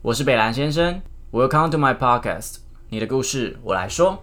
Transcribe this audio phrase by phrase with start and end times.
[0.00, 1.02] 我是北兰先生
[1.32, 4.16] ，Welcome to my podcast，你的故事我来说。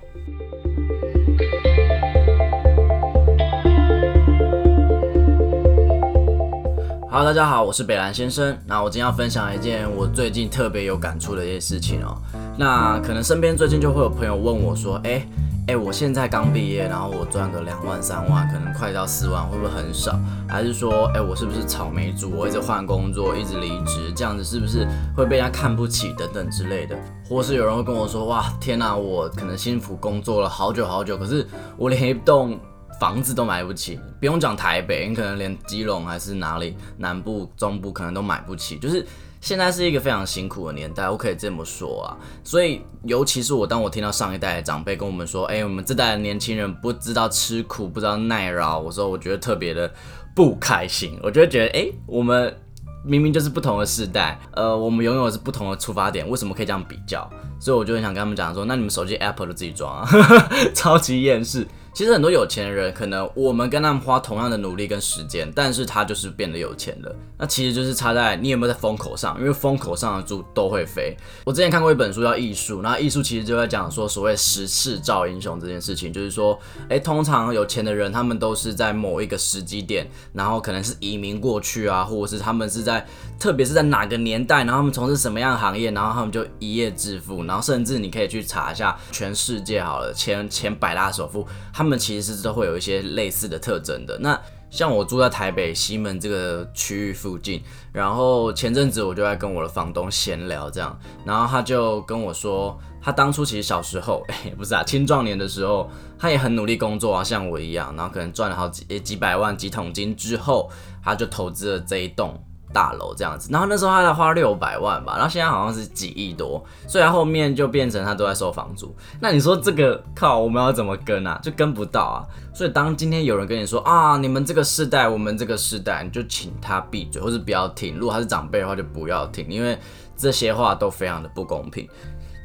[7.12, 8.58] Hello，大家好，我是北兰先生。
[8.66, 12.16] 那我今天要分享一件我最近特别有感触的一件事情哦。
[12.58, 15.28] 那可能身边最近就会有朋友问我说，哎。
[15.68, 20.16] 哎，我现在刚毕业，然后我赚个两万三万，可能快到四万，会不会很少？
[20.48, 22.30] 还是说，哎，我是不是草莓族？
[22.30, 24.88] 我一直换工作，一直离职，这样子是不是
[25.18, 26.96] 会被人家看不起等等之类的？
[27.28, 31.48] 或是有人会跟我说，哇，天哪，我可能辛苦工作了好久好久，可是
[31.78, 32.60] 我连一栋
[33.00, 39.04] 房子都买不起，不用讲台北，你可能连基隆还是哪里南部、中部可能都买不起，就是。
[39.46, 42.18] 现在是一个非常辛苦的年代，我可以这么说啊。
[42.44, 49.94] 所以，尤其是我，当我听到上一代的长辈跟我们说：“哎，我们这代的年轻人不知道吃苦，不知道耐劳。”我说，我觉得特别的
[50.36, 51.20] 不开心。
[51.22, 52.58] 我就会觉得，哎，我们
[53.04, 57.30] 明明就是不同的世代，呃，我们拥有是不同的出发点，为什么可以这样比较？
[57.60, 60.10] 所以，我就很想跟他们讲说：“那你们手机 Apple 都自己装啊，
[60.74, 67.16] 超级厌世。”其实很多有钱人，可能我们跟他们花同样的努力跟时间，但是他就是变得有钱了。
[67.38, 71.16] 那其实就是差在你有没有在风口上，因为风口上的猪都会飞。
[71.46, 83.08] 我之前看过一本书叫《艺术》，那艺术其实就在讲说所谓时势造英雄这件事情，就是说，哎，通常有钱的人，他们都是在某一个时机点，然后可能是移民过去啊，或者是他们是在，
[83.40, 91.85] 特别是在哪个年代，然后他们从事什么样的行业，然后他们就一夜致富，然后甚至你可以去查一下全世界好了，前前百大首富，他。
[91.86, 94.18] 他们其实是都会有一些类似的特征的。
[94.18, 94.42] 那
[94.72, 97.62] 像我住在台北西门这个区域附近，
[97.94, 110.72] 然后前阵子我就在跟我的房东闲聊，这样，然后他就跟我说，他当初其实小时候，哎，不是啊，青壮年的时候，他也很努力工作啊，像我一样，然后可能赚了好几几百万几桶金之后，
[111.04, 112.44] 他就投资了这一栋。
[112.76, 118.94] 大楼这样子，然后那时候他才花六百万吧，然后现在好像是几亿多，所以后面就变成他都在收房租。
[119.22, 121.40] 那你说这个靠我们要怎么跟啊？
[121.42, 122.28] 就跟不到啊。
[122.54, 127.96] 所以当今天有人跟你说啊，你们这个世代，我们这个世代，你就请他闭嘴，或是不要听。
[127.98, 129.78] 如果他是长辈的话，就不要听，因为
[130.18, 131.88] 这些话都非常的不公平。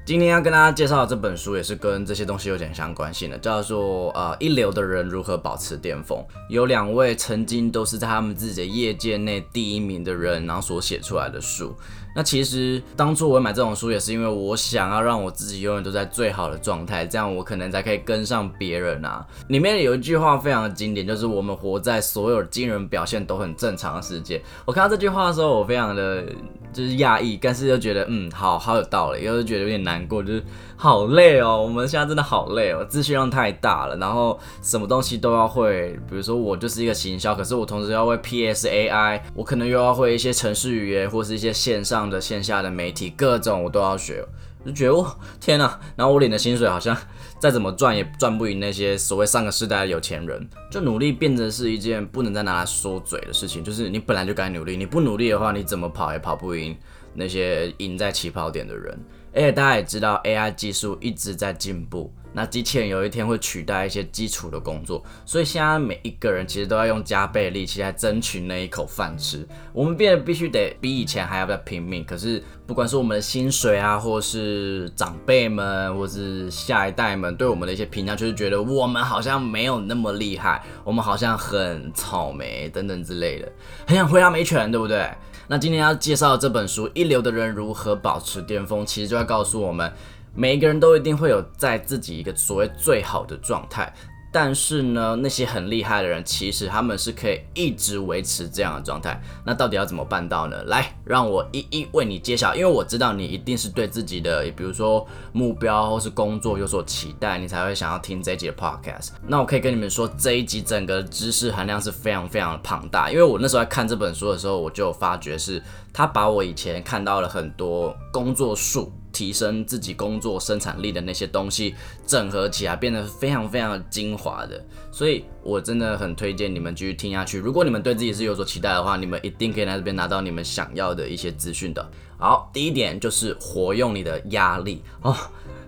[0.07, 11.77] 今天要跟大家介绍的这本书也是跟这些东西有点相关性的，叫做呃一流的人如何保持巅峰，有两位曾经都是在他们自己的业界内第一名的人，然后所写出来的书。
[12.15, 19.27] 那其实当初我买这种书也是因为我想要让我自己永远都在最好的状态，这样我可能才可以跟上别人啊。
[19.49, 24.43] 里面有一句话非常的经典，就是我们活在所有惊人表现都很正常的世界。
[24.65, 26.25] 我看到这句话的时候，我非常的
[26.73, 30.43] 就是讶异，但是又觉得嗯，好好有道理，又是觉得有点难过，就是
[30.81, 31.63] 好累哦。
[31.63, 35.91] 我们现在真的好累哦，资讯量太大了，然后什么东西都要会。
[36.09, 42.01] 比如说我就是一个行销，可是我同时要会 PS AI，我可能又要会一些程式语言或是一些线上。
[42.01, 44.25] 的线下的媒体各种我都要学，
[44.65, 46.97] 就觉得我天呐，然后我领的薪水好像
[47.39, 50.49] 再怎么赚也赚不赢那些所谓上个世代的有钱人。
[50.71, 56.75] 就努力变成是一件不能再拿来说嘴的事情，就是你本来就该努力，你不努力的话，你怎么跑也跑不赢
[57.13, 58.99] 那些赢在起跑点的人。
[59.35, 62.13] 而且大家也知道，AI 技术一直在进步。
[62.33, 69.45] 那机器人有一天会取代一些基础的工作，所以现在每一个人其实都要用加倍力气来争取那一口饭吃。
[69.73, 72.05] 我们变得必须得比以前还要再拼命。
[72.05, 83.53] 可是不管是我们的薪水啊，或是长辈们，或是下一代们对我们的一些评价，就是觉得我们好像没有那么厉害，我们好像很草莓等等之类的，
[83.89, 85.11] 很想挥他们一拳，对不对？
[85.51, 89.93] 那今天要介绍的这本书《一流的人如何保持巅峰》，其实就要告诉我们。
[90.33, 93.93] 每一个人都一定会有在自己一个所谓最好的状态，
[94.33, 99.21] 但是呢，那些很厉害的人，其实他们是可以一直维持这样的状态。
[99.45, 100.63] 那到底要怎么办到呢？
[100.65, 102.55] 来，让我一一为你揭晓。
[102.55, 109.09] 因为我知道你一定是对自己的，比如说目标或是工作有所期待，你才会想要听这一集的 podcast。
[109.27, 113.11] 那我可以跟你们说，这一集整个知识含量是非常非常的庞大。
[113.11, 115.61] 因为我那时候在看这本书的时候，我就发觉是
[115.93, 118.93] 他把我以前看到了很多工作术。
[119.13, 121.75] 提升自己工作生产力的那些东西，
[122.07, 127.39] 整合起来变得非常非常精华的，所以我真的很推荐你们继续听下去。
[127.39, 131.91] 如果你们对自己是有所期待的话，你们一定可以来这边拿到你们想要的一些资讯的。
[132.19, 135.17] 好，第一点就是活用你的压力哦，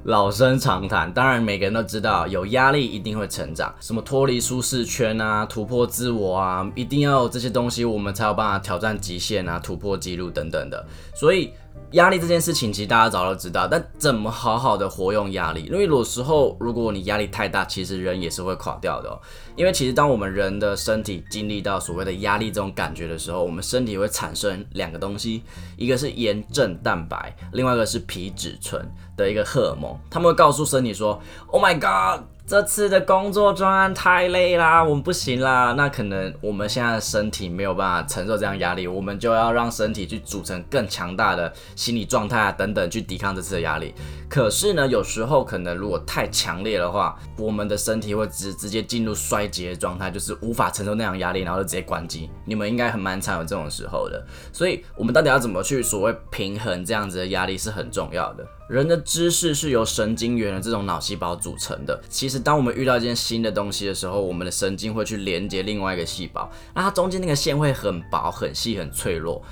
[0.04, 10.87] 老生常谈，当然每个人都知道，有压力一定会成长，什么脱离舒适圈啊，突破自我啊，一定要有这些东西，我们才有办法挑战极限啊，突破记录等等的。
[11.14, 11.52] 所以。
[11.93, 15.64] 压力这件事情，其实大家早都知道，但怎么好好的活用压力？
[15.64, 19.20] 因为有时候如果你压力太大，其实人也是会垮掉的。
[19.56, 25.43] 因为其实当我们人的身体经历到所谓的压力这种感觉的时候，我们身体会产生两个东西，
[25.76, 28.82] 一个是炎症蛋白，另外一个是皮质醇
[29.23, 35.75] 的一个荷尔蒙，他们会告诉身体说：“Oh my god！” 这次的工作专案太累啦，我们不行啦。
[35.75, 43.95] 那可能我们现在的身体没有办法承受这样压力，我们就要让身体去组成更强大的心理状态啊等等，去抵抗这次的压力。
[44.32, 52.31] 可是呢，有时候可能如果太强烈的话，我们的身体会直直接进入衰竭的状态，就是无法承受那样压力，然后就直接关机。
[52.46, 54.26] 你们应该很蛮常有这种时候的。
[54.50, 58.46] 所以，我们到底要怎么去所谓平衡这样子的压力是很重要的。
[58.70, 62.00] 人的知识是由神经元的这种脑细胞组成的。
[62.08, 69.43] 其实，当我们遇到一件新的东西的时候，我们的神经会去连接另外一个细胞，那它中间那个线会很薄、很细、很脆弱。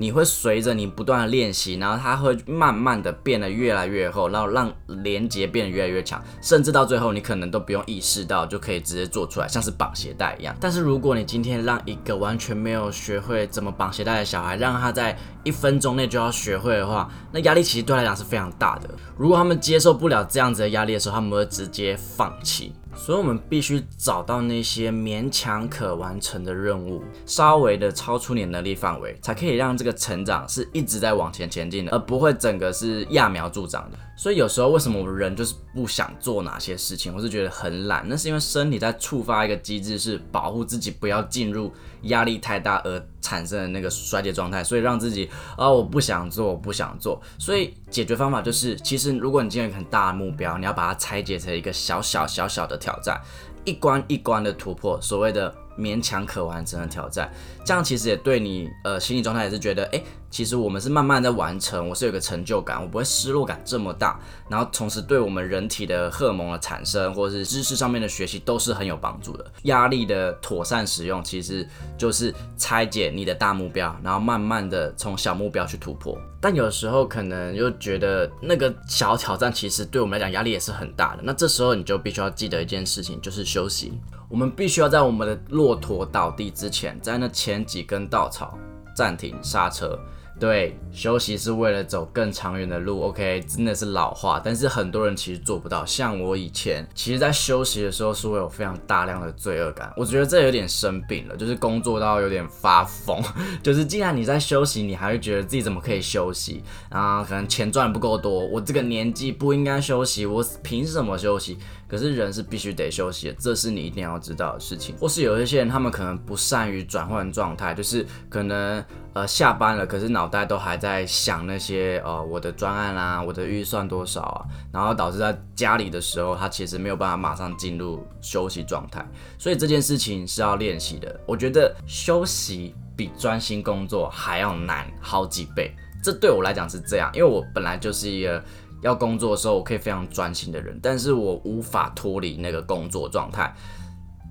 [0.00, 10.56] 你会随着你不断的练习，然后它会慢慢的变得越来越厚，然后让连接变得越来越强，甚至到最后你可能都不用意识到就可以直接做出来，像是绑鞋带一样。
[10.58, 15.14] 但是如果你今天让一个完全没有学会怎么绑鞋带的小孩，让他在
[15.44, 18.88] 一分钟内就要学会的话，那压力其实对他来讲是非常大的。
[19.18, 22.72] 如果他们接受不了这样子的压力的时候，他们会直接放弃。
[22.94, 33.98] 所以，我们必须找到那些勉强可完成的任务，稍微的超出你能力范围，才可以让这个成长是一直在往前前进的，而不会整个是揠苗助长的。
[34.16, 41.72] 所以，有时候为什么我们人就是不想做哪些事情，或是觉得很懒，那是因为身体在触发一个机制，是保护自己不要进入
[42.02, 43.00] 压力太大而
[43.30, 47.22] 产生的那个衰竭状态，所以让自己啊，我不想做，我不想做。
[47.38, 53.20] 所以，解决方法就是，其实如果你今天有很大的目标，你要把它拆解成一个小小小小的挑战，
[53.64, 57.32] 一关一关的突破，所谓的勉强可完成的挑战，
[57.64, 69.44] 这样其实也对你呃心理状态也是觉得，哎，其实我们是慢慢在完成，我是有个成就感，我不会失落感这么大，然后同时对我们人体的荷尔蒙的产生或者是知识上面的学习都是很有帮助的。
[69.62, 71.66] 压力的妥善使用，其实
[71.96, 76.16] 就是拆解你的大目标，然后慢慢的从小目标去突破。
[76.42, 81.22] 但有时候可能又觉得那个小挑战其实对我们来讲压力也是很大的。
[81.22, 83.92] 那这时候你就必须要记得一件事情，就是休息。
[84.30, 88.56] 我们必须要在我们的骆驼倒地之前，在那前几根稻草
[88.94, 89.98] 暂停刹车。
[90.38, 93.02] 对，休息是为了走更长远的路。
[93.02, 95.84] OK，真的是老话，但是很多人其实做不到。
[95.84, 99.92] 像我以前，其实在休息的时候是会有非常大量的罪恶感。
[99.98, 103.22] 我觉得这有点生病了，就是工作到有点发疯。
[103.62, 107.22] 就是既然你在休息，你还会觉得自己怎么可以休息啊？
[107.22, 111.58] 可能钱赚不够多，我这个年纪不应该休息，我凭什么休息？
[111.90, 114.94] 可是人是必须得休息的，这是你一定要知道的事情。
[114.98, 118.82] 或是有一些人，他们可能不善于转换状态，就是可能
[119.12, 129.04] 呃下班了，可是脑袋都还在想那些呃我的专案啦，我的预算多少啊，然后导致在家里的时候，他其实没有办法马上进入休息状态。
[129.36, 131.20] 所以这件事情是要练习的。
[131.26, 135.74] 我觉得休息比专心工作还要难好几倍。
[136.02, 138.42] 这对我来讲是这样，因为我本来就是一个。
[138.82, 143.54] 要工作的时候，我可以非常专心的人，但是我无法脱离那个工作状态，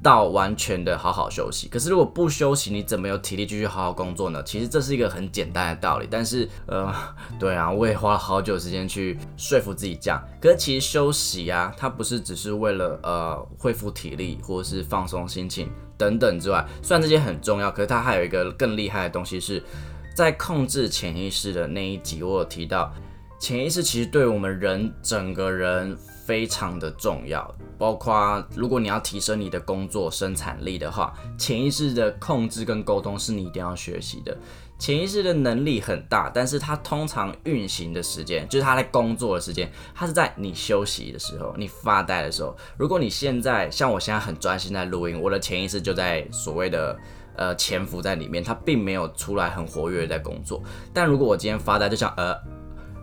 [0.01, 1.67] 到完全的好好休息。
[1.67, 4.41] 可是如果不休息，你怎么有体力继续好好工作呢？
[4.43, 6.93] 其实这是一个很简单的道理，但是呃，
[7.39, 10.23] 对啊，我也花了好久时间去说服自己这样。
[10.41, 19.61] 可是其实休息啊，它不是只是为了呃恢复体力或者是放松心情等等之外，虽然这些很重要，可是它还有一个更厉害的东西是
[20.15, 22.91] 在控制潜意识的那一集，我有提到。
[23.39, 34.37] 潜意识其实对我们人整个人非常的重要，包括如果你要提升你的工作生产力的话，潜意识的控制跟沟通是你一定要学习的。
[34.77, 42.55] 潜意识的能力很大，但是它通常运行的时间，就是它在工作的时间，它是在你休息的时候，你发呆的时候。
[42.77, 46.97] 如果你现在像我现在很专心在录音，我的潜意识就在所谓的
[47.35, 50.61] 呃潜伏在里面，它并没有出来很活跃在工作。
[50.93, 52.37] 但如果我今天发呆，就像呃。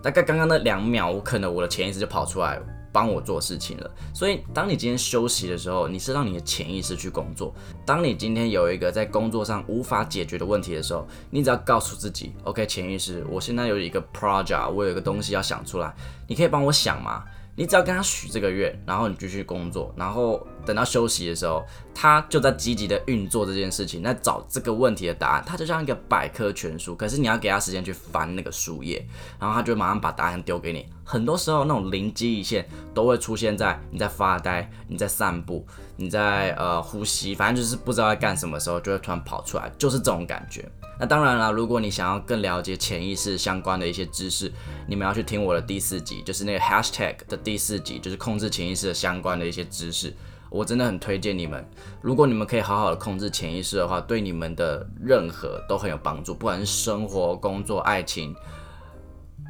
[0.07, 2.61] 大概刚刚那两秒，我可能我的潜意识就跑出来
[2.93, 3.91] 帮我做事情了。
[4.15, 7.53] 所以，当你今天休息的时候，你是让你的潜意识去工作。
[7.85, 15.93] 当你今天有一个在工作上无法解决的问题的时候，你只要告诉自己：“OK，潜意识，我现在有一个 project，我有一个东西要想出来，
[16.29, 17.25] 你可以帮我想吗？”
[17.57, 25.43] 你只要跟他许这个愿，然后你继续工作，然后等到休息的时候，他就在积极的运作这件事情，在找这个问题的答案。
[25.47, 29.03] 他就像一个百科全书，可是你要给他时间去翻那个书页，
[29.41, 30.87] 然后他就马上把答案丢给你。
[31.03, 40.69] 很多时候那种灵机一现都会出现在你在发呆、你在散步、你在呃呼吸，反正就是不知道在干什么时候，就会突然跑出来，就是这种感觉。
[40.99, 44.51] 那当然了，如果你想要更了解潜意识相关的一些知识，
[44.89, 50.15] 你们要去听我的第四集，就是那个 Hashtag 的第四集，就是控制潜意识的相关的一些知识。
[50.49, 51.69] 我真的很推荐你们，
[52.01, 58.35] 如果你们可以好好的控制潜意识的话，对你们的任何都很有帮助，不管是生活、工作、爱情、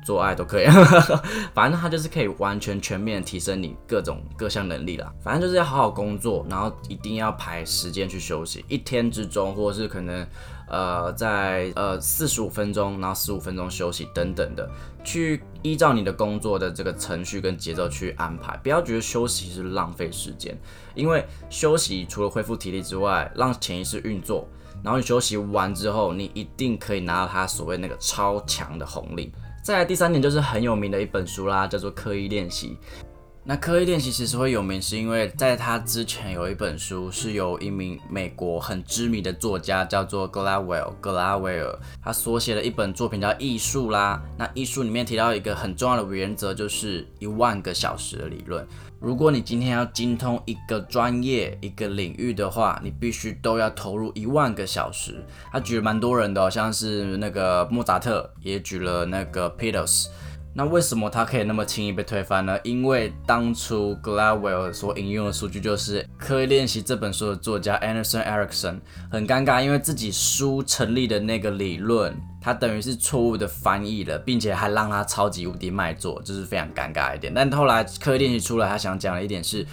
[0.04, 0.66] 做爱都可以，
[1.54, 5.12] 反正它就是可以完全全面提升你各种各项能力啦。
[5.22, 10.26] 反正就是要好好工作，然后一定要排时间去休息，一天之中或者是可能。
[10.68, 14.68] 呃，在呃四十五分钟，然后十五分钟休息等等的，
[15.04, 20.58] 去依照你的工作的这个程序跟节奏去安排，不要觉得休息是浪费时间，
[20.94, 24.48] 因为休息除了恢复体力之外，让潜意识运作，
[24.82, 29.32] 然后你休息完之后，你一定可以拿到它所谓那个超强的红利。
[29.62, 32.78] 再来第三点就是很有名的一本书啦，叫做刻意练习。
[33.48, 44.20] 那刻意练习其实会有名，是因为在他之前有一本书是由一名美国很知名的作家叫做 Gladwell 格拉维尔，他所写的一本作品叫《艺术》啦。
[44.36, 48.66] 那艺术里面提到一个很重要的原则，就是一万个小时的理论。
[48.98, 55.24] 如果你今天要精通一个专业、一个领域的话，你必须都要投入一万个小时。
[55.52, 60.08] 他举了蛮多人的，像是那个莫扎特，也举了那个 Peters。
[60.58, 62.58] 那为什么他可以那么轻易被推翻呢？
[62.64, 72.16] 因为当初 Gladwell 所引用的数据就是《刻意练习》这本书的作家 Anderson Erickson 很尴尬，因为自己书成立的那个理论。
[72.46, 77.34] 他等于是错误的翻译了，并且还让他超级无敌卖座，就是非常尴尬一点。
[77.34, 79.66] 但后来刻意练习出来，他想讲的一点是，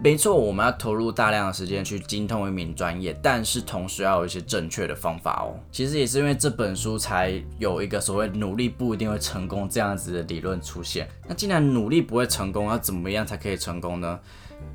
[0.00, 5.58] 没错，我们要投入大量的时间去精通一名专业，但是同时要有一些正确的方法哦。
[5.72, 11.08] 其实也是因为这本书才有一个所谓努力不一定会成功这样子的理论出现。
[11.26, 14.20] 那既然努力不会成功，要怎么样才可以成功呢？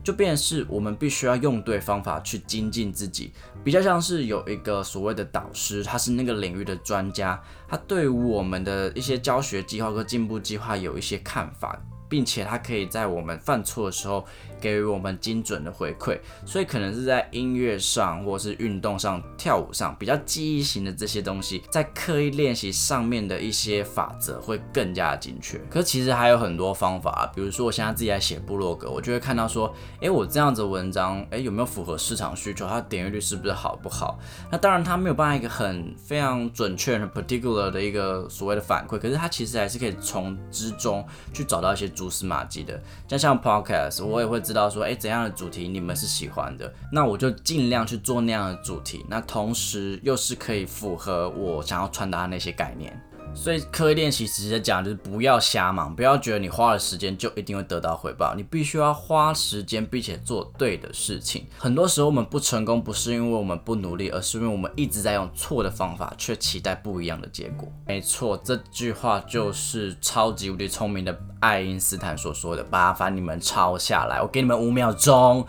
[0.04, 11.80] 就变是我们必须要用对方法去精进自己，比较像是有一个所谓的导师，他是那个领域的专家，他对我们的一些教学计划和进步计划有一些看法。
[12.08, 14.24] 并且他可以在我们犯错的时候
[14.66, 25.60] 给予我们精准的回馈，所以可能是在音乐上或是运动上、跳舞上比较记忆型的这些东西，在刻意练习上面的一些法则会更加精确。
[25.70, 32.68] 可是其实还有很多方法，比如说我现在自己在写部落格，我就会看到说，诶，我这样子文章，诶，有没有符合市场需求？
[32.68, 34.18] 它的点阅率是不是好不好？
[34.52, 41.86] 那当然它没有办法一个很非常准确、很 particular 的一个所谓的反馈，可是它其实还是可以从之中去找到一些。
[41.96, 52.98] 蛛丝马迹的，像像 podcast，我也会知知道说，哎，怎样的主题你们是喜欢的，那我就尽量去做那样的主题，那同时又是可以符合我想要传达的那些概念。
[53.36, 61.46] 所以刻意练习直接讲就是不要瞎忙，不要觉得你花了时间就一定会得到回报，你必须要花时间并且做对的事情。
[61.58, 67.72] 很多时候我们不成功，不是因为我们不努力，而是因为我们一直在用错的方法，却期待不一样的结果。
[67.86, 72.66] 没错，这句话就是超级无敌聪明的爱因斯坦所说的。
[72.72, 75.46] 麻烦你们抄下来，我给你们五秒钟。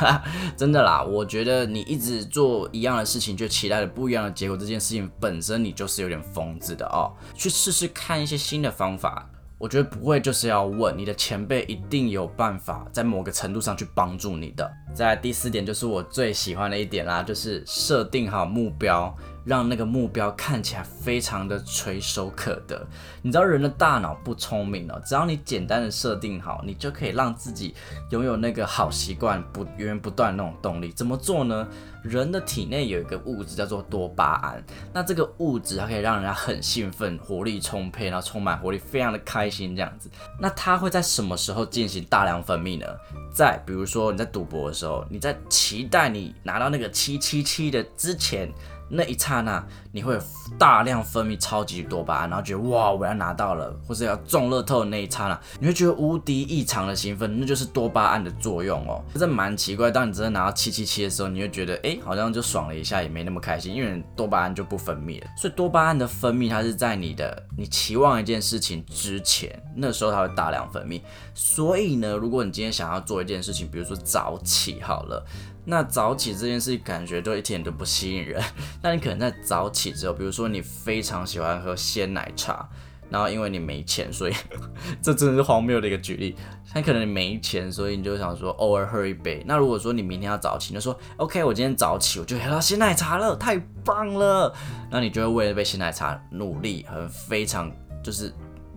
[0.56, 7.12] 真的啦，我觉得你一直做一样的事情，却期待了不一样的结果，这件事情本身你就是有点疯子的哦。
[7.34, 9.28] 去试试看一些新的方法，
[9.58, 14.70] 我觉得不会就是要问你的前辈，一定有办法在某个程度上去帮助你的。
[14.94, 19.14] 在第四点就是我最喜欢的一点啦，就是设定好目标。
[19.46, 22.84] 让那个目标看起来非常的垂手可得。
[23.22, 27.74] 你知道人的大脑不聪明哦，只要你简单的设定好，你就可以让自己
[28.10, 30.90] 拥有那个好习惯不源源不断那种动力。
[30.90, 31.66] 怎么做呢？
[32.02, 34.62] 人的体内有一个物质叫做多巴胺，
[34.92, 40.08] 那这个物质它可以让人家很兴奋、活力充沛，然后充满活力，非常的开心这样子。
[40.40, 42.86] 那它会在什么时候进行大量分泌呢？
[43.32, 48.52] 在比如说你在赌博的时候，你在期待你拿到那个七七七的之前。
[48.88, 50.18] 那一刹那，你会
[50.58, 59.02] 大量分泌超级多巴胺，然后觉得哇，我要拿到了，或者要中乐透的那一刹那，你会觉得无敌异常的兴奋，那就是多巴胺的作用哦。
[59.14, 65.26] 这蛮奇怪，当你真的拿到七七七的时候，你会觉得哎，好像就爽了一下，也没那么开心，因为多巴胺就不分泌了。
[65.36, 71.00] 所以多巴胺的分泌，它是在你的你期望一件事情之前，那时候它会大量分泌。
[71.34, 75.26] 所以呢，如果你今天想要做一件事情，比如说早起好了。
[75.68, 78.40] 那早起这件事感觉都一点都不吸引人。
[78.80, 82.68] 那你可能在早起之后，比如说你非常喜欢喝鲜奶茶，
[83.10, 84.34] 然后因为你没钱，所以
[85.02, 86.36] 这真的是荒谬的一个举例。
[86.74, 89.42] 那可能你没钱，所以你就想说偶尔喝一杯。
[89.46, 94.54] 那如果说你明天要早起，就说 OK，我今天早起我就喝到鲜奶茶了，太棒了。
[94.90, 97.72] 那你就会为了杯鲜奶茶努力，很非常
[98.04, 98.32] 就是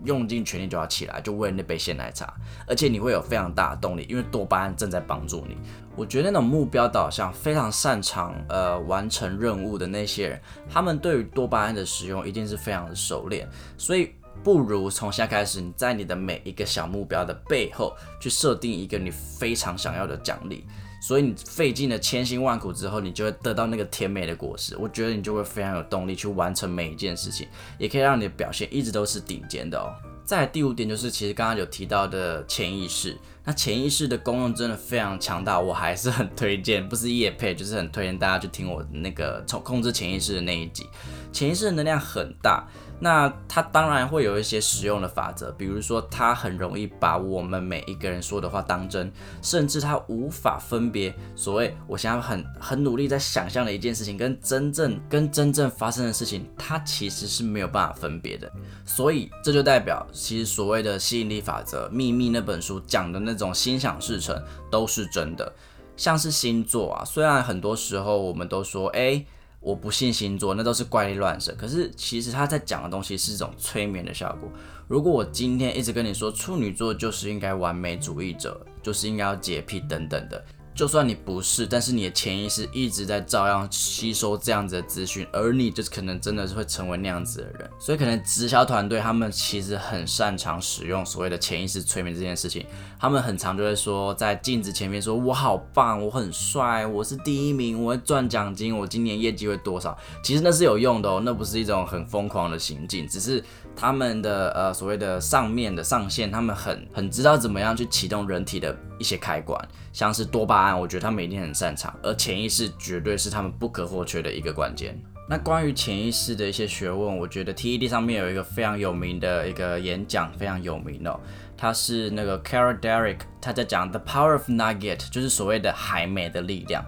[0.06, 2.34] 用尽全力就要起来，就为了那杯鲜奶茶，
[2.68, 5.58] 而且你会有非常大的动力，因为多巴胺正在帮助你。
[5.96, 14.14] 我觉得那种目标导向、非常擅长呃完成任务的那些人，他们对于多巴胺的使用一定是非常的熟练，所以
[14.44, 20.66] 不如从现在开始，你在你的每一个小目标的背后去设定一个你非常想要的奖励。
[21.02, 24.76] 所以你费尽了千辛万苦之后，你就会得到那个甜美的果实。
[24.78, 29.90] 我觉得你就会非常有动力去完成每一件事情，也可以让你的表现一直都是顶尖的哦。
[30.26, 40.86] 再第五点就是，其实刚刚有提到的潜意识，那潜意识的功用真的非常强大，我还是很推荐，不是叶配，就是很推荐大家去听我那个从控制潜意识的那一集，
[41.32, 42.68] 潜意识的能量很大。
[43.02, 58.52] 那它当然会有一些实用的法则，比如说它很容易把我们每一个人说的话当真，甚至它无法分别所谓我现在很很努力在想象的一件事情跟真正跟真正发生的事情，它其实是没有办法分别的。
[58.86, 64.38] 所以这就代表，其实所谓的吸引力法则、秘密那本书讲的那种心想事成
[64.70, 65.52] 都是真的。
[65.96, 69.26] 像是星座啊，虽然很多时候我们都说，哎。
[69.60, 71.56] 我不信星座，那都是怪力乱神。
[71.58, 74.50] 可是其实他在讲的东西是一种催眠的效果。
[74.88, 80.44] 如果我今天一直跟你说处女座就是应该完美主义者，就是应该要洁癖等等的。
[80.74, 87.70] 就算你不是，但是你的潜意识一直在照样吸收这样子的资讯，而你就是可能真的是会成为那样子的人。
[87.78, 92.66] 所以可能直销团队他们其实很擅长使用所谓的潜意识催眠这件事情。
[92.98, 103.44] 他们很常就会说，在镜子前面说：“我好棒，我很帅，我是第一名，我会赚奖金，我今年业绩会多少？”其实那是有用的哦，那不是一种很疯狂的行径，只是
[103.80, 109.58] 他们的呃所谓的上面的上线，他们很很知道怎么样去启动人体的一些开关，
[109.94, 110.78] 像是多巴胺。
[110.78, 115.00] 我觉得他们一定很擅长，而潜意识绝对是他们不可或缺的一个关键。
[115.30, 121.18] 那关于潜意识的一些学问，我觉得 TED 上面有一个非常有名的一个演讲，非常有名哦。
[121.56, 126.84] 他是那个 Carol Derek，他在讲 The Power of Nugget，就是所谓的海美的力量。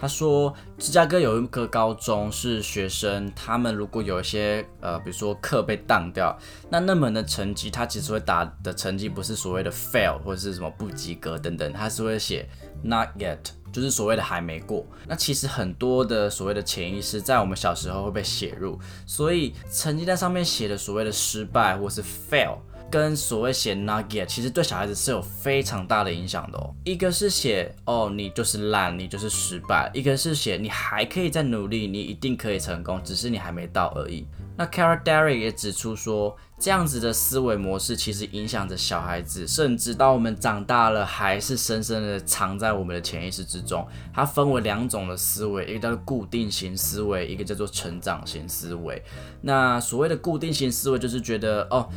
[0.00, 6.38] 他说，芝加哥有一个高中是学生，他们如果有一些呃，比如说课被当掉，
[6.70, 12.48] 那那门的成绩，他其实会打的成绩不是所谓的 fail 或者是什么不及格等等，他是会写
[12.82, 13.38] not yet，
[13.72, 14.86] 就是所谓的还没过。
[15.08, 22.58] 那其实很多的所谓的潜意识在我们小时候会被写入，所以成绩在上面写的所谓的失败或是 fail。
[22.90, 26.74] 跟所谓写 nugget，其实对小孩子是有非常大的影响的哦。
[26.84, 34.26] 一个是写哦，你就是烂，你就是失败；一个是写你还可以再努力，你一定可以成功，只是你还没到而已。
[34.56, 43.86] 那 Carol Derry 也指出说，这样子的思维模式其实影响着小孩子，甚至到我们长大了，还是深深的藏在我们的潜意识之中。
[44.12, 49.00] 它分为两种的思维，一个叫做固定型思维，一个叫做成长型思维。
[49.42, 51.88] 那所谓的固定型思维，就是觉得哦。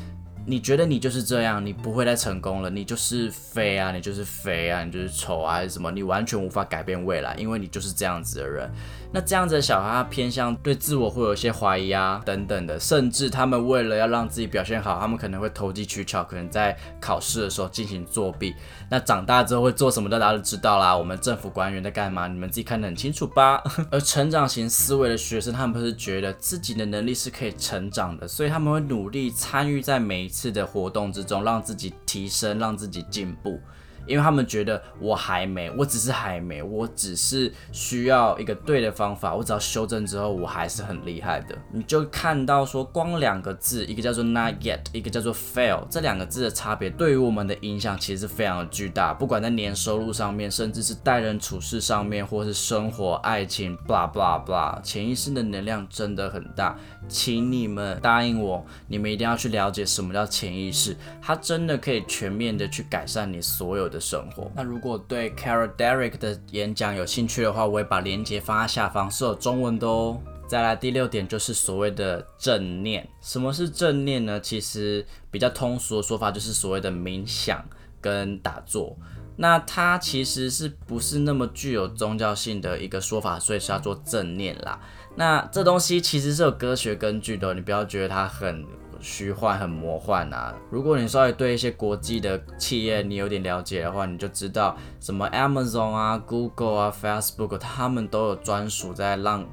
[0.51, 5.89] 你觉得你就是这样，你不会再成功了，你就是肥啊，你就是肥啊，你就是丑啊，还是什么？
[5.91, 8.69] 你完全无法改变未来，因为你就是这样子的人。
[9.13, 18.53] 那这样子的小孩，他偏向对自我会有一些怀疑啊，等等的，甚至他们为了要让自己表现好，他们可能会投机取巧，可能在考试的时候进行作弊。
[18.89, 20.95] 那长大之后会做什么，大家都知道啦。
[20.95, 22.27] 我们政府官员在干嘛？
[22.27, 23.61] 你们自己看得很清楚吧。
[23.89, 33.59] 而成长型思维的学生，他们不是觉得自己的能力是可以成长的，所以他们会努力参与在每一次次的活动之中，让自己提升，让自己进步。
[34.05, 41.57] 因为他们觉得我还没，我只是还没，我只是需要一个对的方法，我只要修正之后，我还是很厉害的。
[41.71, 49.13] 你就看到说，光两个字，一个叫做 not yet，一个叫做 fail，这两个字的差别，对于我们的影响其实是非常的巨大。
[49.13, 56.77] 不管在年收入上面，甚至是待人处事上面，或是生活、爱情，blah blah blah，潜意识的能量真的很大。
[57.07, 64.49] 请你们答应我，你们一定要去了解什么叫潜意识，它真的可以全面的去改善你所有的生活。
[64.55, 70.19] 那如果对 caro Derek 的演讲有兴趣的话，我会把链接放在下方，是有中文的哦。
[70.47, 73.07] 再来第六点就是所谓的正念。
[73.21, 74.39] 什么是正念呢？
[74.39, 77.63] 其实比较通俗的说法就是所谓的冥想
[78.01, 78.97] 跟打坐。
[79.37, 84.79] 那它其实是不是那么具有宗教性的一个说法，所以是要做正念啦。
[85.15, 88.65] 那这东西其实是有科学根据的，你不要觉得它很
[89.01, 90.53] 虚幻、很魔幻啊。
[90.69, 99.45] 如果你稍微对一些国际的企业你有点了解的话，你就知道什么 Amazon 啊、Google 啊、Facebook，他们都有专属在让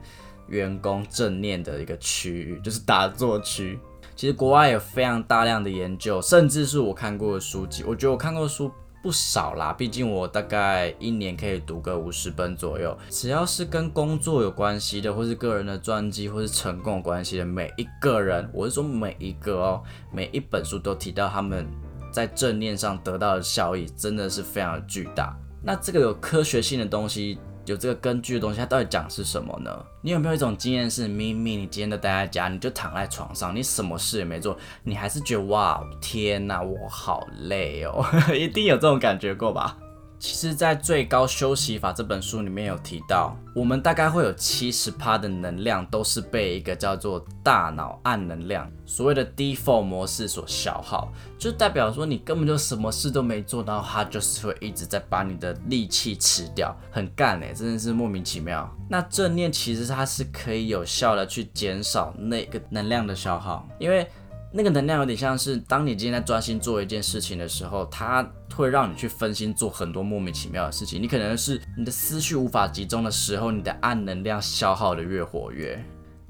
[0.49, 3.79] 员工正念的一个区域，就是打坐区。
[4.15, 8.71] 其实国外有非常大量的研究，甚至是我看过的书籍，我觉得我看过的书。
[9.03, 12.97] 不少啦，毕竟我大概一年可以读个五十本左右。
[13.09, 19.83] 只要是跟工作有关系的，或是个人的传记，或是成功有关系的，每一个人，我是说每一个哦，
[20.13, 21.67] 每一本书都提到他们
[22.13, 25.37] 在正念上得到的效益，真的是非常巨大。
[25.63, 27.39] 那这个有科学性的东西。
[27.69, 29.71] 有这个根据的东西，它到底讲是什么呢？
[30.01, 38.05] 你有没有一种经验是，明明你今天都待在家，你就躺在床上，你什么事也没做，你还是觉得哇，天哪，我好累哦，
[38.35, 39.77] 一定有这种感觉过吧？
[40.21, 58.69] 其实，在《最高休息法》这本书里面有提到，我们大概会有七十趴的能量都是被一个叫做大脑暗能量，所谓的 default 模式所消耗，就代表说你根本就什么事都没做，然后它就是会一直在把你的力气吃掉，很干哎，真的是莫名其妙。
[58.91, 64.05] 那正念其实它是可以有效的去减少那个能量的消耗，因为。
[64.51, 71.03] 那个能量有点像是，当你今天在专心做一件事情的时候，它会让你去分心做很多莫名其妙的事情。
[71.03, 75.79] 你可能是你的思绪无法集中的时候，你的暗能量消耗的越活跃。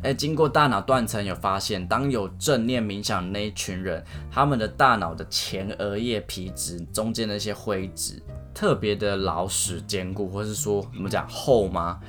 [0.02, 8.20] 哎，经过大脑断层有发现，当有正念冥想那一群人，他们的大脑的前额叶皮质中间的一些灰质
[8.52, 12.00] 特别的老实坚固，或是说怎么讲厚吗？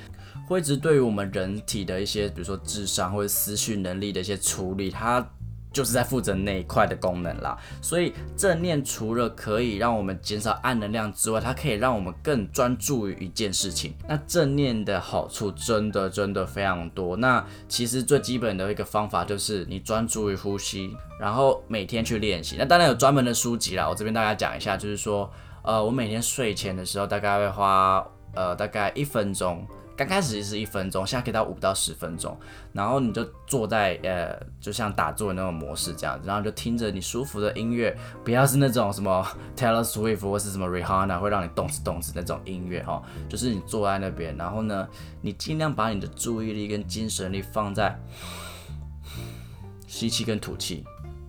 [0.48, 5.24] 灰质对于我们人体的一些，比如说智商或者思绪能力的一些处理，它。
[5.72, 13.94] 就是在负责那一块的功能啦，所以正念除了可以让我们减少暗能量之外，它可以让我们更专注于一件事情。
[14.08, 17.16] 那正念的好处真的真的非常多。
[17.18, 22.56] 那其实最基本的一个方法就是你专注于呼吸，然后每天去练习。
[22.58, 25.32] 那当然有专门的书籍啦，我这边大概讲一下，就是说，
[25.64, 28.04] 呃，我每天睡前的时候大概会花
[28.34, 29.68] 呃大概一分钟。
[30.00, 32.40] 刚开始是一分钟，现在可以到五到十分钟，
[32.72, 44.88] 然后你就坐在呃，就像打坐那种模式这样子，然后就听着你舒服的音乐，不要是那种什么 Taylor Swift 或是什么 Rihanna 会让你动次动次那种音乐哈，就是你坐在那边，然后呢，
[45.20, 47.94] 你尽量把你的注意力跟精神力放在
[49.86, 50.86] 吸气跟吐气，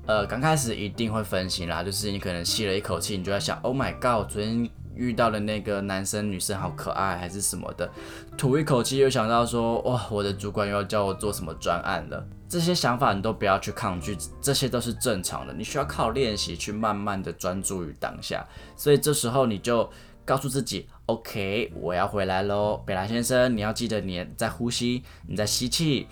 [0.07, 4.71] 呃，刚开始一定会分心啦，就是你可能吸了一口气，你就在想，Oh my God，昨天。
[4.95, 7.91] 遇到的那个男生女生好可爱还是什么的，
[8.37, 12.27] 吐一口气又想到说哇，我的主管又要叫我做什么专案了。
[12.49, 15.53] 这些想法你都不要去抗拒，这些都是正常的。
[15.55, 18.45] 你需要靠练习去慢慢的专注于当下。
[18.77, 19.89] 所以这时候你就
[20.25, 26.09] 告诉自己，OK，我要回来喽，北兰先生，你要记得你在呼吸，你在吸气、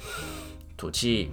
[0.77, 1.31] 吐气，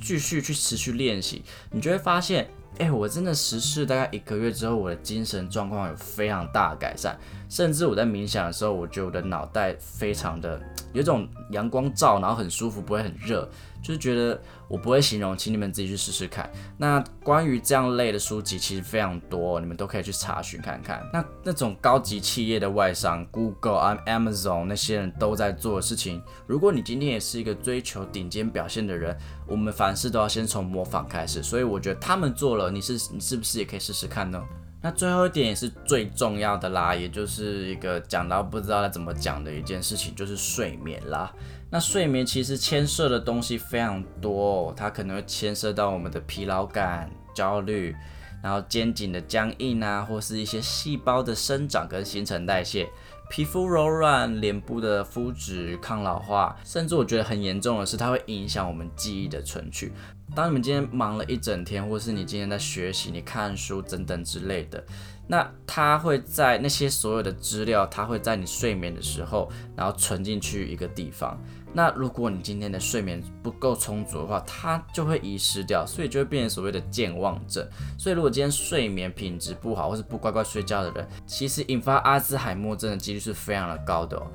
[0.00, 2.48] 继续去持续练习，你就会发现。
[2.78, 7.16] 哎，我真的实施大概一个月之后，我的精神状况有非常大的改善，
[7.48, 10.60] 甚至我在冥想的时候，我觉得我的脑袋非常的
[10.92, 13.48] 有种阳光照，然后很舒服，不会很热。
[13.82, 16.48] 就是觉得我不会形容，请你们自己去试试看。
[16.78, 21.02] 那关于这样类的书籍其实非常多，你们都可以去查询看看。
[21.12, 26.22] 那那种高级企业的外商，Google、Amazon 那些人都在做的事情。
[26.46, 29.16] 如果你今天也是一个追求顶尖表现的人，
[29.46, 31.42] 我们凡事都要先从模仿开始。
[31.42, 34.40] 所以我觉得他们做了，你是你是不是也可以试试看呢？
[34.82, 41.32] 那最后一点也是最重要的啦，也就是一个讲到不知道该怎么讲的一件事情，就是睡眠啦。
[41.70, 47.94] 那睡眠其实牵涉的东西非常多，它可能会牵涉到我们的疲劳感、焦虑，
[48.42, 52.88] 然后肩颈的僵硬啊，或是一些细胞的生长跟新陈代谢。
[53.30, 59.90] 皮肤柔软，脸部的肤质抗老化，甚至我觉得很严重的是，它会影响我们记忆的存取。
[60.34, 64.82] 当你们今天忙了一整天，或是你今天在学习、你看书等等之类的，
[65.26, 71.38] 那它会在那些所有的资料，它会在你睡眠的时候，然后存进去一个地方。
[71.74, 77.66] 那如果你今天的睡眠不够充足的话，它就会遗失掉，所以就会变成所谓的健忘症。
[77.98, 84.26] 所以如果今天睡眠品质不好，或是不乖乖睡觉的人，其实引发阿兹海默症的几率是非常的高的哦。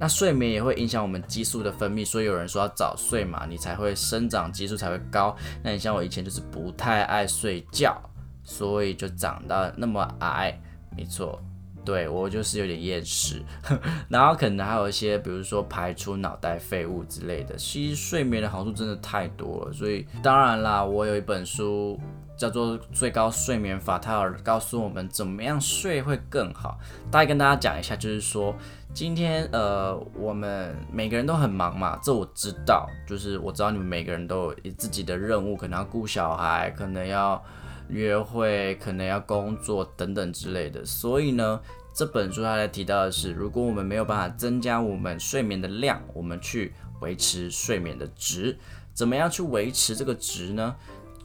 [0.00, 5.36] 那睡眠也会影响我们激素的分泌，所以有人说要早睡嘛，你才会生长激素才会高。
[5.62, 8.00] 那你像我以前就是不太爱睡觉，
[8.42, 10.58] 所以就长到那么矮，
[10.96, 11.38] 没错。
[11.82, 13.42] 对我就是有点厌食，
[14.06, 17.56] 然后可能还有一些，比如说排出脑袋废物之类的。
[17.56, 21.98] 其实睡眠的好处真的太多了，所以当然啦，我有一本书
[22.40, 26.78] 叫做《最高睡眠法》，它有告诉我们怎么样睡会更好。
[27.10, 28.54] 大概跟大家讲一下，就是说
[28.94, 37.44] 今天呃，我们每个人都很忙嘛，这我知道，就是我知道你们每个人都有自己的任务，可能要顾小孩，可能要。
[37.92, 41.60] 约会可能要工作等等之类的，所以呢，
[41.92, 48.56] 这本书它在提到的是，如果我们没有办法增加我们睡眠的量，我们去维持睡眠的值，
[48.94, 50.76] 怎么样去维持这个值呢？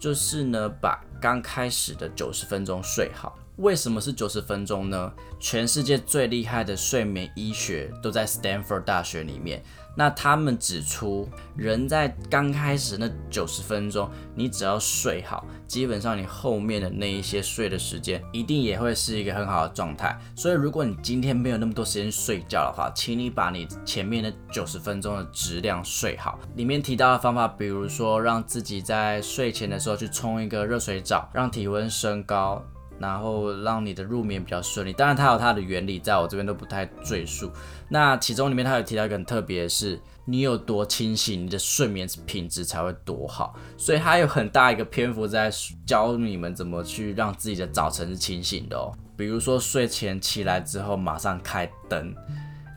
[0.05, 3.35] 就是呢，把刚开始的九十分钟睡好。
[3.55, 5.11] 为什么是九十分钟呢？
[5.39, 9.63] 全世界最厉害的睡眠医学都在 Stanford 大学里面。
[9.95, 20.17] 那他们指出，人在刚开始那九十分钟，你只要睡好，基本上你后面的那一些睡的时间，一定也会是一个很好的状态。
[20.35, 26.39] 所以，如果你今天没有那么多时间睡觉的话，请你把你前面的九十分钟的质量睡好。
[26.55, 32.61] 里面提到的方法，比如说让自己在睡前的时候去冲一个热水澡，让体温升高。
[32.99, 37.51] 然后让你的入眠比较顺利，当然它有它的原理，在我这边都不太赘述。
[37.89, 43.55] 那其中里面它有提到一个很特别的是，你有多清醒，你的睡眠品质才会多好。
[43.77, 45.51] 所以它有很大一个篇幅在
[45.85, 48.91] 教你们怎么去让自己的早晨是清醒的哦。
[49.17, 52.13] 比如说睡前起来之后马上开灯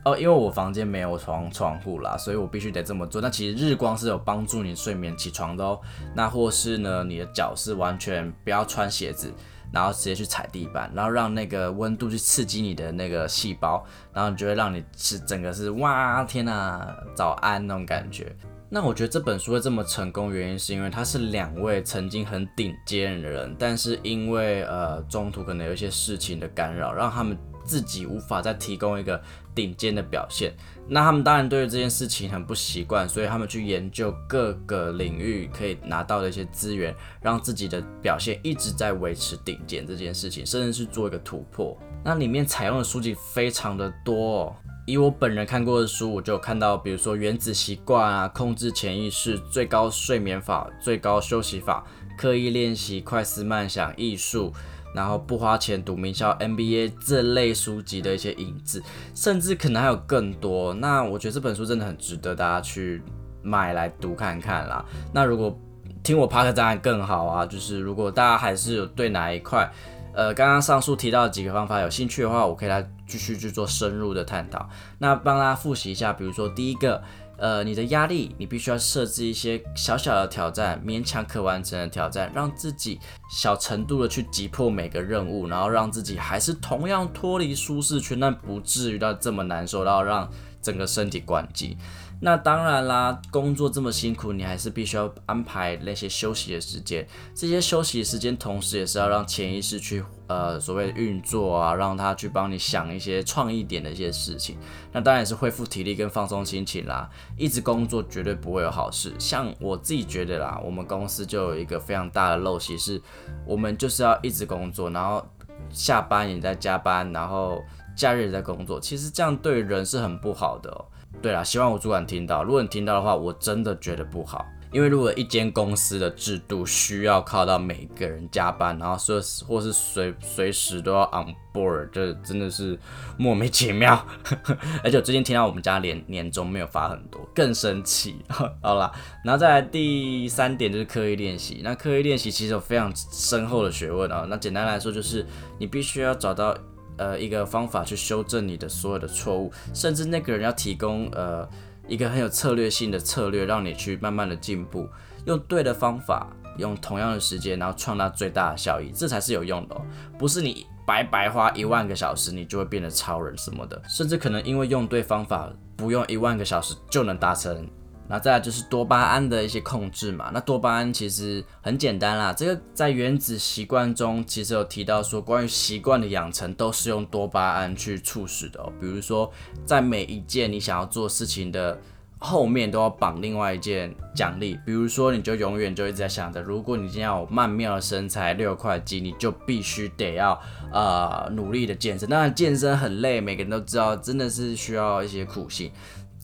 [0.05, 3.21] 哦，因为我房间没有窗窗户啦，所以我必须得这么做。
[3.21, 5.79] 那其实日光是有帮助你睡眠起床的哦。
[6.15, 9.33] 那或是呢，你的脚是完全不要穿鞋子。
[9.71, 18.35] 然后直接去踩地板，然后让那个温度去刺激你的那个细胞，然后就会让你是整个是哇天呐，早安那种感觉。
[18.69, 27.37] 那我觉得这本书会这么成功，原因是因为它是两位曾经很顶尖的人，但是因为呃中途可能有一些事情的干扰，让他们。
[27.69, 29.21] 自己无法再提供一个
[29.53, 30.51] 顶尖的表现，
[30.87, 41.77] 那他们当然对于这件事情很不习惯，所以他们去研究各个领域可以拿到的一些资源，让自己的表现一直在维持顶尖这件事情，甚至是做一个突破。
[42.03, 44.55] 那里面采用的书籍非常的多，哦。
[44.87, 51.85] 以我本人看过的书，我就看到，比如说原子习惯啊、控制潜意识、最高睡眠法、最高休息法、
[52.17, 54.51] 刻意练习、快思慢想、艺术。
[54.93, 60.73] 然后不花钱读名校 MBA 这类书籍的一些影子，甚至可能还有更多。
[60.73, 63.01] 那我觉得这本书真的很值得大家去
[63.41, 64.83] 买来读看看啦。
[65.13, 65.57] 那如果
[66.03, 69.71] 听我 Park 当然更好啊，就是如果大家还是有对哪一块，
[70.13, 74.67] 呃，刚刚上述提到的几个方法有兴趣的话，我可以来继续去做深入的探讨。
[74.97, 77.01] 那帮大家复习一下，比如说第一个。
[77.39, 82.99] 呃，你的压力，你必须要设置一些小小的挑战，勉强可完成的挑战，让自己
[83.31, 90.29] 小程度的去击破每个任务，然后让自己还是同样脱离舒适圈，但不至于到这么难受，然后让
[90.61, 91.77] 整个身体关机。
[92.21, 97.07] 那当然啦，工作这么辛苦，你还是必须要安排那些休息的时间。
[97.33, 104.57] 这些休息时间，同时也是要让潜意识去呃所谓运作啊，让他去帮你想一些创意点的一些事情。
[104.91, 107.09] 那当然也是恢复体力跟放松心情啦。
[107.37, 109.13] 一直工作绝对不会有好事。
[109.17, 113.01] 像我自己觉得啦，我们公司就有一个非常大的陋习，是
[113.45, 115.25] 我们就是要一直工作，然后
[115.69, 117.63] 下班也在加班，然后
[117.95, 118.77] 假日也在工作。
[118.77, 120.85] 其实这样对人是很不好的。
[121.21, 122.43] 对啦，希望我主管听到。
[122.43, 124.45] 如果你听到的话，我真的觉得不好。
[124.71, 132.77] 因为如果一间公司的制度需要靠到每个人加班，然后说或是随随时都要 on board，这真的是
[133.17, 134.05] 莫名其妙。
[134.83, 138.23] 而且我最近听到我们家年年终没有发很多，更生气。
[138.61, 138.91] 好啦，
[139.25, 141.61] 然后再来第三点就是刻意练习。
[141.63, 144.27] 那刻意练习其实有非常深厚的学问啊。
[144.29, 145.25] 那简单来说就是
[145.57, 146.55] 你必须要找到。
[146.99, 151.47] 呃，一个方法去修正你的所有的错误，甚至那个人要提供呃
[151.87, 154.85] 一个很有策略性的策略，让你去慢慢的进步，
[155.25, 159.81] 用对的方法，用同样的时间，然后创造最大的效益，这才是有用的哦，
[160.17, 167.65] 不是你白白花一万个小时，你就会变得超人什么的，甚至可能因为用对方法，不用一万个小时就能达成。
[168.09, 170.31] 那再来就是多巴胺的一些控制嘛。
[170.33, 178.59] 那多巴胺其实很简单啦，这个在原子习惯中其实有提到说，关于习惯的养成都是用多巴胺去促使的。
[178.81, 179.31] 比如说，
[179.63, 181.79] 在每一件你想要做事情的
[182.17, 184.59] 后面都要绑另外一件奖励。
[184.65, 190.37] 比如说，你就永远就一直在想着，如果你今天要有曼妙的身材、六块肌，你就必须得要
[190.73, 192.09] 呃努力的健身。
[192.09, 195.71] 当然，健身很累，每个人都知道，真的是需要一些苦心。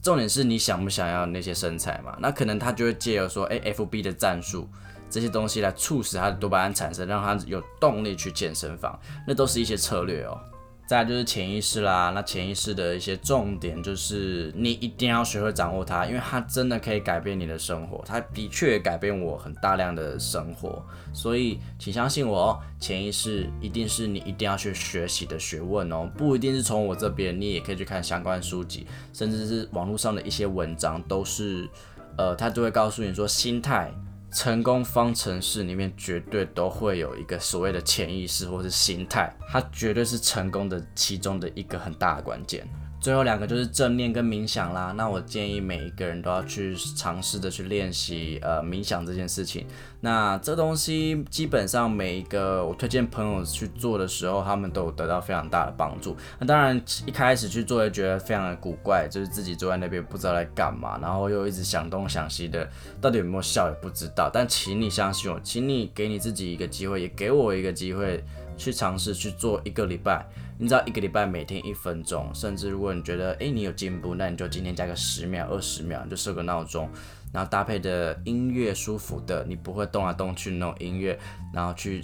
[0.06, 2.16] 重点是你想不想要那些身材嘛？
[2.20, 4.70] 那可能他就会借由说，哎，FB 的战术
[5.10, 9.00] 这些东西来促使他的多巴胺产生，让他有动力去健身房。
[9.26, 10.40] 那都是一些策略哦。
[10.88, 31.68] 再就是潜意识啦，那潜意识的一些重点就是你一定要学会掌握它，因为它真的可以改变你的生活，它的确改变我很大量的生活，所以请相信我哦，潜意识一定是你一定要去学习的学问哦，不一定是从我这边，你也可以去看相关书籍，甚至是网络上的一些文章，都是，
[32.16, 33.92] 呃，他都会告诉你说心态。
[34.36, 42.68] 成功方程式里面绝对都会有一个所谓的潜意识或是心态，它绝对是成功的其中的一个很大的关键。
[43.06, 44.92] 最后两个就是正念跟冥想啦。
[44.98, 49.64] 那我建议每一个人都要去尝试的去练习呃冥想这件事情。
[50.02, 56.18] 那这东西基本上每一个我推荐朋友去做的时候，他们都有得到非常大的帮助。
[56.40, 62.68] 那当然一开始去做会觉得非常的古怪，就是自己坐在那边不知道在干嘛，然后又一直想东想西的，
[63.00, 64.32] 到底有没有效也不知道。
[64.34, 68.24] 但请你相信我，请你给你自己一个机会，也给我一个机会
[68.58, 70.26] 去尝试去做一个礼拜。
[70.58, 76.90] 你知道一个礼拜每天一分钟，甚至如果你觉得诶你有进步，那你就今天加个十秒、二十秒，你就设个闹钟，
[77.36, 81.20] 然后搭配的音乐舒服的，你不会动来动去那种音乐，
[81.54, 82.02] 然后去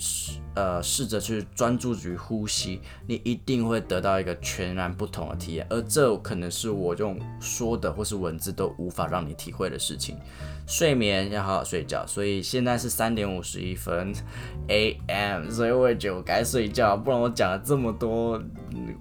[0.55, 10.17] 呃试着去专注于呼吸，你一定会得到一个全然不同的体验，而这可能是我用说的或是文字都无法让你体会的事情。
[10.67, 14.13] 睡眠要好好睡觉，所以现在是三点五十一分
[14.67, 18.41] A.M.，所以我也觉得我该睡觉，不然我讲了这么多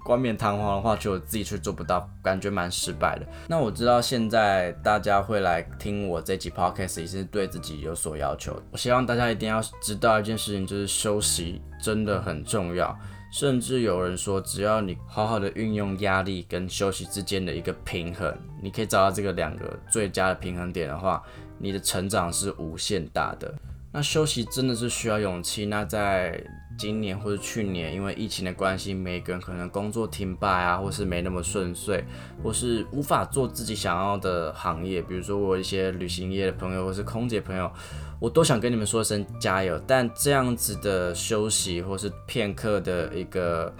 [0.03, 3.25] 冠冕堂皇的话，就我自己却做不到，感觉蛮失败的。
[3.47, 8.61] 那我知道现在大家会来听我这集 Podcast，也是对自己有所要求。
[8.71, 12.97] 我希望大家一定要知道一件事情，就是休息真的很重要。
[13.33, 21.23] 甚至有人说，只要你好好的运用压力跟休息之间的一个平衡，你可以找到这个两个最佳的平衡点的话。
[21.63, 23.53] 你的成长是无限大的。
[23.93, 25.65] 那休息真的是需要勇气。
[25.65, 26.41] 那在
[26.77, 32.03] 今年或者去年，因为疫情的关系，每个人可能工作停摆啊，或是没那么顺遂，
[32.41, 35.01] 或是无法做自己想要的行业。
[35.01, 37.69] 比如说我一些旅行业的朋友，或是空姐朋友，
[38.19, 39.79] 我都想跟你们说声加油。
[39.85, 43.71] 但这样子的休息，或是片刻的一个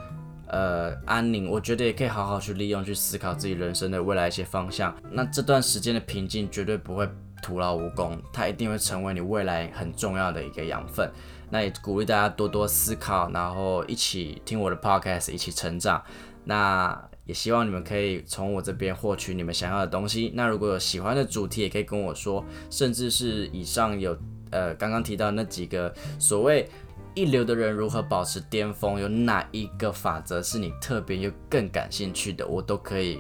[0.48, 4.94] 呃安宁，我觉得也可以好好去利用，去思考自己人生的未来一些方向。
[5.10, 7.10] 那这段时间的平静，绝对不会。
[7.42, 11.12] 徒劳无功，它一定会成为你未来很重要的一个养分。
[11.50, 16.02] 那也鼓励大家多多思考，然后一起听我的 podcast，一起成长。
[16.46, 20.32] 那也希望你们可以从我这边获取你们想要的东西。
[20.34, 24.18] 那如果有喜欢的主题，也可以跟我说，甚至是以上有
[24.50, 26.68] 呃刚刚提到那几个所谓
[27.14, 33.20] 一流的人如何保持巅峰，有哪一个法则是你特别又更感兴趣的，我都可以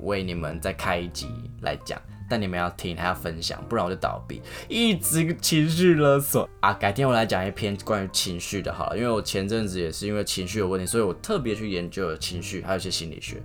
[0.00, 1.28] 为你们再开一集
[1.62, 2.00] 来讲。
[2.28, 4.40] 但你们要听，还要分享，不然我就倒闭。
[4.68, 6.72] 一直情绪勒索啊！
[6.72, 13.42] 改天我来讲一篇关于情绪的，好了，因为我前阵子也是因为情绪有问题，所以我特别去研究了情绪，还有一些心理学。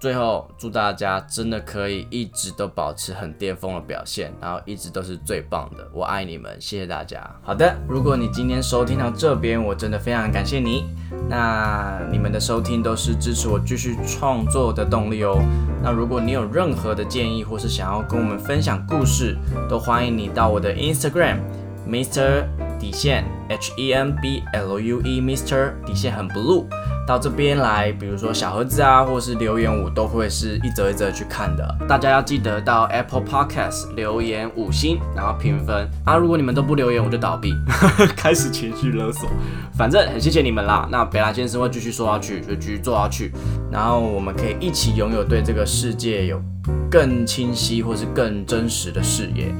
[0.00, 5.86] 最后，祝大家真的可以一直都保持很巅峰的表现，然后一直都是最棒的。
[5.92, 7.22] 我爱你们，谢谢大家。
[7.42, 10.86] 好的，如果你今天收听到这边，我真的非常感谢你。
[11.28, 15.38] 那你们的收听都是支持我继续创作的动力哦。
[15.82, 19.36] 那如果你有任何的建议，或是想要跟我们分享故事，
[19.68, 21.40] 都欢迎你到我的 Instagram
[21.86, 22.46] Mr
[22.78, 26.64] 底线 H E N B L U E Mr 底线很 blue。
[27.10, 31.76] 到这边来，比如说小盒子啊，或是留言，我都会是一则一则去看的。
[31.88, 36.14] 大家要记得到 Apple Podcast 留言五星，然后评分啊。
[36.14, 37.52] 如果你们都不留言，我就倒闭，
[38.16, 39.28] 开始情绪勒索。
[39.76, 40.88] 反正很谢谢你们啦。
[40.88, 43.32] 那北兰先生会继续说下去，就继续做下去，
[43.72, 46.40] 然后我们可以一起拥有对这个世界有
[46.88, 49.52] 更清晰或是更真实的视野。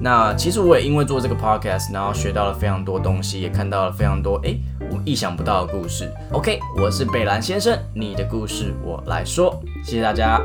[0.00, 4.56] 那其实我也因为做这个 podcast，然后学到了非常多东西，也看到了非常多哎
[4.90, 6.12] 我意想不到的故事。
[6.32, 10.40] OK，我是北兰先生，你的故事我来说，谢谢大家。